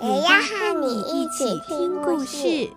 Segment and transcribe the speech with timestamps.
[0.00, 2.70] 也要和你一起听故事。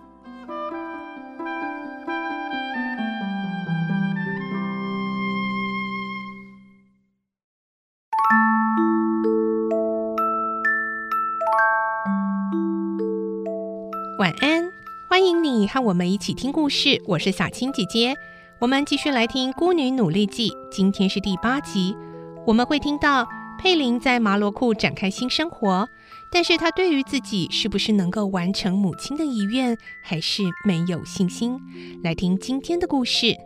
[14.18, 14.68] 晚安，
[15.08, 17.00] 欢迎你和我们一起听故事。
[17.06, 18.16] 我是小青姐姐，
[18.60, 21.96] 我们继续来听《孤女努力记》，今天是第八集。
[22.44, 23.24] 我们会听到
[23.62, 25.88] 佩林在马罗库展开新生活。
[26.32, 31.60] 但是他对于自己是不是能够完成母亲的遗愿，还是没有信心。
[32.02, 33.26] 来听今天的故事，《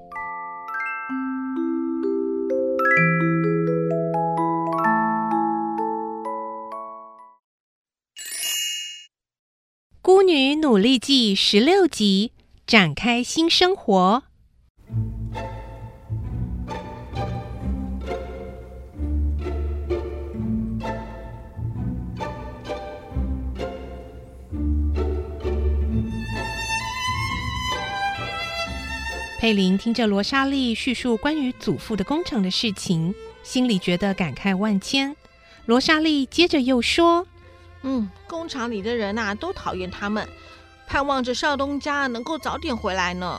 [10.01, 12.33] 孤女努力记》十六集，
[12.67, 14.23] 展开新生活。
[29.47, 35.15] 佩林听着罗莎莉叙述关于祖父的工厂的事情，心里觉得感慨万千。
[35.67, 37.25] 罗莎莉接着又说
[37.83, 40.29] ：“嗯，工厂里的人呐、啊，都讨厌他们，
[40.89, 43.39] 盼望着少东家能够早点回来呢。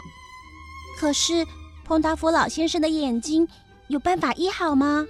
[0.98, 1.46] 可是，
[1.84, 3.46] 彭达福老先生的眼睛
[3.90, 5.06] 有办法医好吗？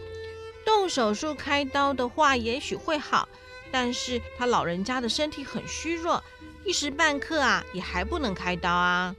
[0.65, 3.29] 动手术开刀的话，也许会好，
[3.71, 6.23] 但是他老人家的身体很虚弱，
[6.65, 9.15] 一时半刻啊，也还不能开刀啊。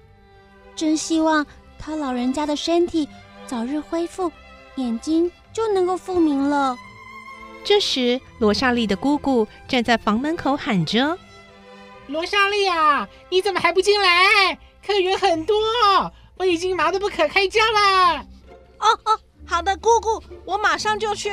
[0.75, 1.47] 真希望。”
[1.79, 3.09] 他老人家的身体
[3.47, 4.31] 早日恢复，
[4.77, 6.77] 眼睛就能够复明了。
[7.65, 11.19] 这时，罗莎莉的姑姑站在房门口喊着
[12.09, 14.59] ：“罗莎莉啊，你怎么还不进来？
[14.87, 15.57] 客人很多，
[16.37, 18.27] 我已经忙得不可开交了。
[18.81, 21.31] ”“哦哦，好的，姑姑，我马上就去。”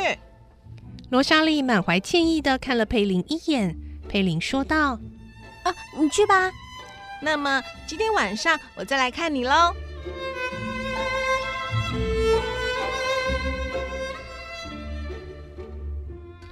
[1.10, 3.78] 罗莎莉满怀歉意地看了佩林一眼。
[4.10, 5.00] 佩林说道
[5.64, 6.52] ：“啊，你去吧。
[7.22, 9.74] 那么今天晚上我再来看你喽。”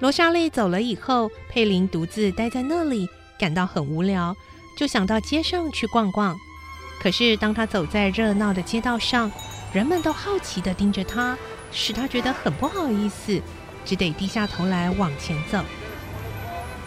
[0.04, 3.08] 罗莎莉走了以后，佩林独自待在那里，
[3.40, 4.36] 感到很无聊，
[4.78, 6.38] 就想到街上去逛逛。
[7.00, 9.32] 可是当他走在热闹的街道上，
[9.72, 11.38] 人们都好奇地盯着他，
[11.72, 13.42] 使他觉得很不好意思，
[13.86, 15.64] 只得低下头来往前走。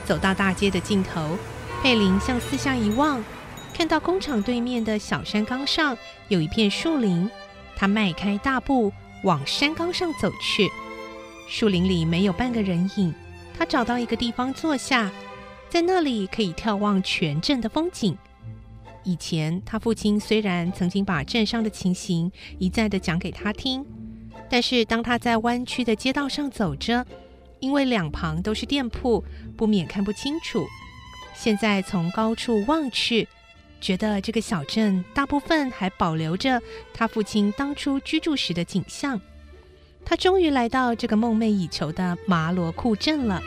[0.04, 1.38] 走到大街的尽头，
[1.82, 3.24] 佩林向四下一望，
[3.72, 5.96] 看到工厂对面的小山岗上
[6.28, 7.30] 有一片树林，
[7.76, 10.70] 他迈开大步往山岗上走去。
[11.48, 13.14] 树林里没有半个人影，
[13.56, 15.10] 他找到一个地方坐下，
[15.68, 18.16] 在那里可以眺望全镇的风景。
[19.04, 23.86] 以前他父亲虽然曾经把镇上的情形一再地讲给他听，
[24.50, 27.06] 但是当他在弯曲的街道上走着，
[27.60, 29.24] 因为两旁都是店铺，
[29.56, 30.66] 不免看不清楚。
[31.34, 33.28] 现在从高处望去，
[33.80, 36.60] 觉得这个小镇大部分还保留着
[36.92, 39.20] 他父亲当初居住时的景象。
[40.08, 43.42] 他终于来到这个梦寐以求的马罗库镇了。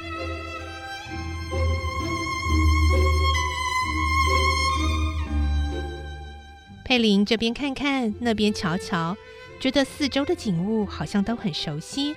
[6.84, 9.16] 佩林这边看看，那边瞧瞧，
[9.58, 12.14] 觉得四周的景物好像都很熟悉，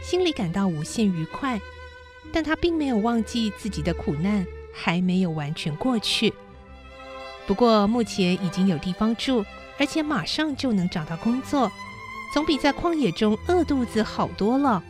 [0.00, 1.60] 心里感到无限愉快。
[2.32, 6.32] 但他并没有忘记自己的苦难还没有完全过去。
[7.44, 9.44] 不过目前已经有地方住，
[9.78, 11.72] 而且马上就能找到工作。
[12.32, 14.82] 总比在旷野中饿肚子好多了。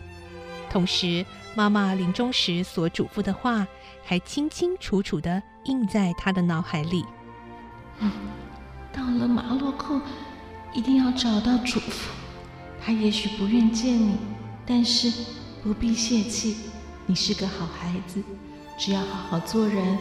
[0.70, 1.24] 同时，
[1.54, 3.66] 妈妈临终时所嘱咐的话
[4.04, 7.04] 还清清楚楚地印在他的脑海里。
[7.98, 8.10] 嗯，
[8.92, 10.00] 到了马洛库，
[10.72, 12.10] 一定要找到祖父。
[12.82, 14.16] 他也许不愿见你，
[14.64, 15.12] 但是
[15.62, 16.56] 不必泄气。
[17.06, 18.22] 你是个好孩子，
[18.78, 19.98] 只要好好做人，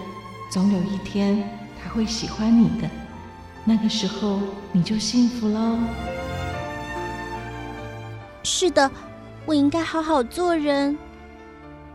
[0.52, 1.50] 总有一天
[1.82, 2.90] 他会喜欢你的。
[3.66, 4.40] 那个时候
[4.72, 5.78] 你就幸福喽。
[8.62, 8.92] 是的，
[9.46, 10.98] 我应该好好做人。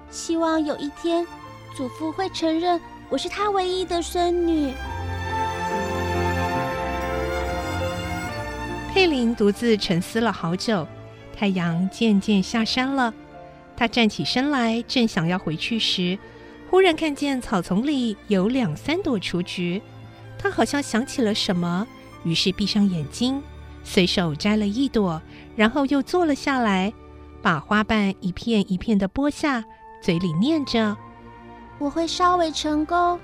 [0.09, 1.27] 希望有一天，
[1.77, 2.81] 祖父会承认
[3.11, 4.73] 我是他唯一的孙女。
[8.95, 10.89] 佩林独自沉思了好久，
[11.37, 13.13] 太阳渐渐下山了。
[13.77, 16.19] 他站起身来，正想要回去时，
[16.71, 19.83] 忽然看见草丛里有两三朵雏菊，
[20.39, 21.87] 他好像想起了什么，
[22.25, 23.43] 于是闭上眼睛，
[23.85, 25.21] 随手摘了一朵，
[25.55, 26.93] 然后又坐了下来，
[27.43, 29.63] 把花瓣一片一片的剥下，
[30.03, 30.97] 嘴里念着
[31.79, 33.21] ：“我会稍微成功，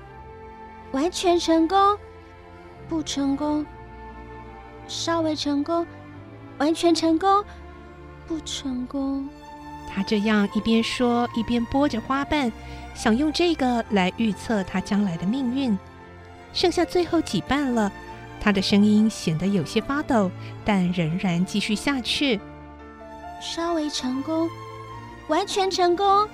[0.91, 1.97] 完全成功，
[2.87, 3.65] 不成功，
[4.87, 5.85] 稍微成功，
[6.59, 7.43] 完全成功，
[8.27, 9.27] 不成功。”
[9.93, 12.49] 他这样一边说，一边拨着花瓣，
[12.93, 15.77] 想用这个来预测他将来的命运。
[16.53, 17.91] 剩下最后几瓣了，
[18.41, 20.31] 他的声音显得有些发抖，
[20.65, 22.39] 但仍然继续下去。
[23.39, 24.49] 稍微成功，
[25.27, 26.27] 完全成功，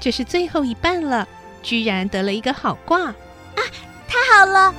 [0.00, 1.28] 这是最后一半了，
[1.62, 3.14] 居然得了一个好卦啊！
[4.08, 4.74] 太好了！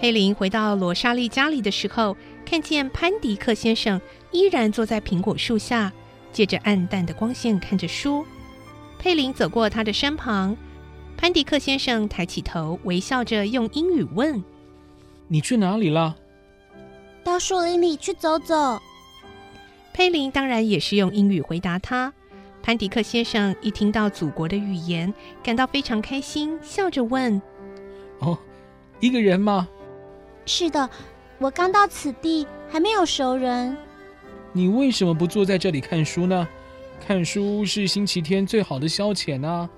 [0.00, 4.00] 佩林回到罗莎莉家里的时候，看见潘迪克先生
[4.30, 5.92] 依然坐在苹果树下，
[6.32, 8.26] 借着暗淡的光线看着书。
[8.98, 10.54] 佩林走过他的身旁，
[11.16, 14.42] 潘迪克先生抬起头，微笑着用英语问
[15.28, 16.16] ：“你去哪里了
[17.24, 18.78] ？”“到树林里去走走。”
[19.94, 22.12] 佩林当然也是用英语回答他。
[22.62, 25.12] 潘迪克先生一听到祖国的语言，
[25.42, 27.40] 感到非常开心，笑着问
[28.20, 28.38] ：“哦，
[29.00, 29.68] 一个人吗？”
[30.44, 30.90] 是的，
[31.38, 33.76] 我刚到此地，还没有熟人。
[34.52, 36.46] 你为什么不坐在这里看书呢？
[37.06, 39.68] 看书是星期天最好的消遣呢。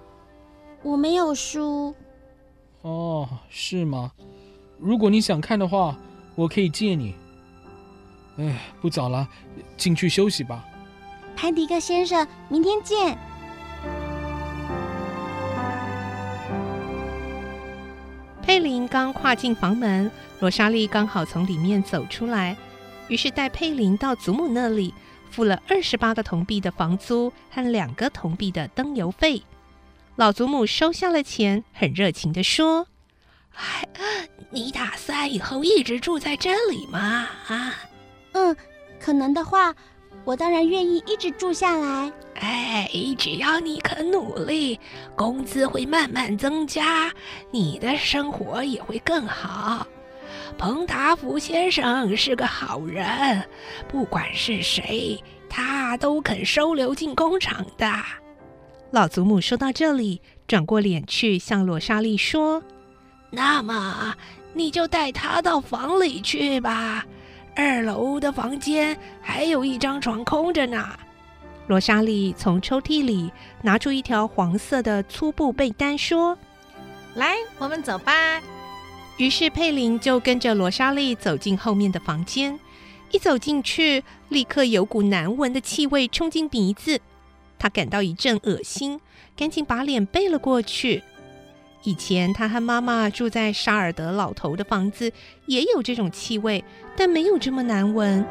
[0.87, 1.93] 我没有书。
[2.83, 4.13] 哦，是吗？
[4.79, 5.97] 如果你想看的话，
[6.37, 7.13] 我可以借你。
[8.37, 9.27] 哎，不早了，
[9.77, 10.65] 进去休息吧。
[11.35, 13.19] 潘迪克先生，明天见。
[18.41, 22.57] 佩林刚跨进房门，罗莎莉刚好从里面走出来，
[23.09, 24.95] 于是带佩林到祖母那里，
[25.31, 29.43] 付了二十八个铜币的房租和两个铜币的灯油费。
[30.17, 32.89] 老祖母收下了钱，很热情地说
[33.55, 33.87] ：“哎，
[34.51, 37.29] 你打算以后一直住在这里吗？
[37.49, 37.75] 啊，
[38.33, 38.57] 嗯，
[38.99, 39.75] 可能的话。”
[40.25, 42.13] 我当然愿意一直住下来。
[42.35, 44.81] 哎，只要你肯努力，
[45.15, 47.13] 工资会慢慢增加，
[47.53, 49.87] 你的生活也会更好。
[50.59, 53.49] 彭达福先生是个好人，
[53.87, 57.87] 不管是谁，他都肯收留进工厂的。
[58.93, 62.63] 老祖母说到这里，转过脸去向罗莎莉说
[63.31, 64.15] ：“那么，
[64.55, 67.05] 你就带他到房里去吧。”
[67.57, 70.89] 二楼的房间还有一张床空着呢。
[71.67, 73.31] 罗莎莉从抽屉里
[73.63, 76.39] 拿出一条黄色的粗布被单，说
[77.17, 78.13] ：“来，我们走吧。”
[79.19, 82.59] 于是佩林就跟着罗莎莉走进后面的房间。
[83.11, 87.01] 一走进去，立刻有股难闻的气味冲进鼻子，
[87.59, 89.01] 他感到一阵恶心，
[89.37, 91.03] 赶紧把脸背了过去。
[91.83, 95.13] 以前他和妈妈住在沙尔德老头的房子，
[95.47, 96.65] 也有这种气味，
[96.97, 98.27] 但没有这么难闻。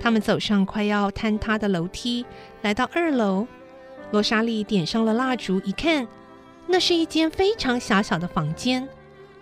[0.00, 2.24] 他们走上快要坍塌的楼梯，
[2.62, 3.46] 来到二楼。
[4.10, 6.06] 罗莎莉点上了蜡烛，一看，
[6.66, 8.86] 那是一间非常狭小的房间。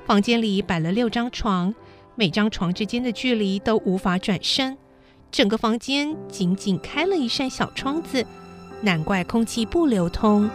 [0.06, 1.74] 房间里摆了六张床，
[2.14, 4.76] 每张床之间的距离都无法转身。
[5.32, 8.24] 整个房间仅仅开了一扇小窗子。
[8.82, 10.48] 难怪空气不流通。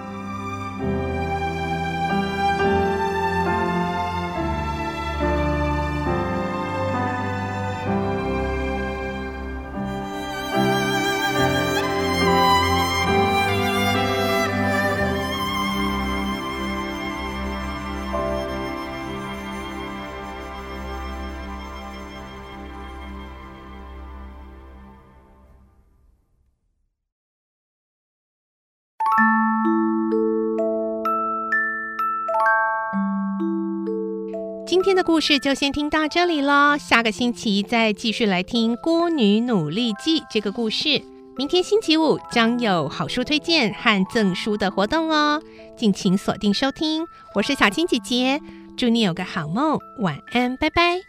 [34.88, 41.03] 今天的故事就先听到这里了，下个星期再继续来听《孤女努力记》这个故事。
[41.36, 45.44] 明天星期五将有好书推荐和赠书的活动哦，
[45.77, 47.06] 敬请锁定收听。
[47.36, 48.39] 我是小青姐姐，
[48.77, 51.01] 祝你有个好梦，晚安，拜拜。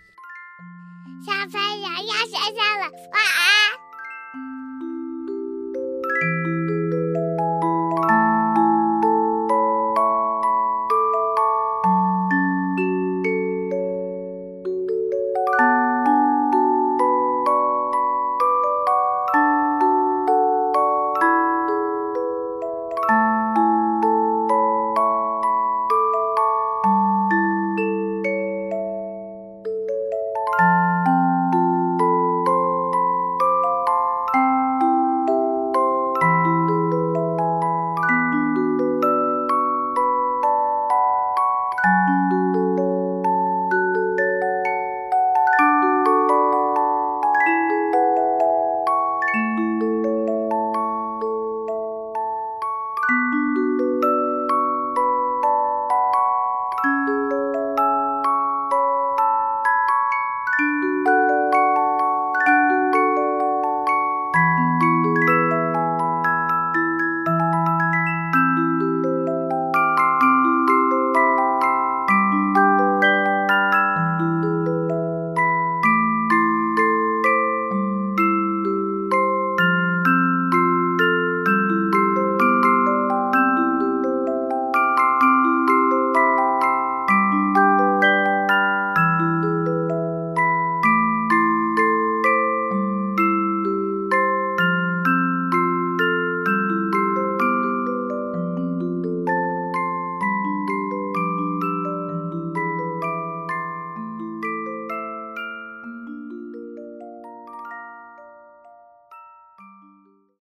[1.25, 3.67] 小朋友要睡觉了，晚安。